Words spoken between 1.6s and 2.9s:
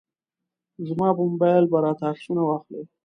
به راته عکسونه واخلي.